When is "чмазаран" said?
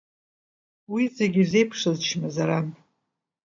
2.07-2.67